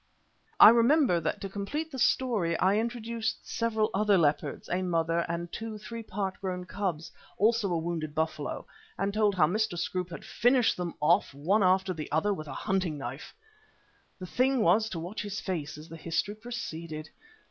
I 0.59 0.69
remember 0.69 1.19
that 1.19 1.39
to 1.41 1.47
complete 1.49 1.91
the 1.91 1.99
story 1.99 2.57
I 2.57 2.75
introduced 2.79 3.47
several 3.47 3.91
other 3.93 4.17
leopards, 4.17 4.67
a 4.67 4.81
mother 4.81 5.19
and 5.29 5.51
two 5.51 5.77
three 5.77 6.01
part 6.01 6.41
grown 6.41 6.65
cubs, 6.65 7.11
also 7.37 7.71
a 7.71 7.77
wounded 7.77 8.15
buffalo, 8.15 8.65
and 8.97 9.13
told 9.13 9.35
how 9.35 9.45
Mr. 9.45 9.77
Scroope 9.77 10.23
finished 10.23 10.75
them 10.75 10.95
off 11.01 11.35
one 11.35 11.61
after 11.61 11.93
the 11.93 12.11
other 12.11 12.33
with 12.33 12.47
a 12.47 12.51
hunting 12.65 12.97
knife. 12.97 13.35
The 14.17 14.25
thing 14.25 14.63
was 14.63 14.89
to 14.89 14.99
watch 14.99 15.21
his 15.21 15.39
face 15.39 15.77
as 15.77 15.87
the 15.87 15.97
history 15.97 16.33
proceeded. 16.33 17.09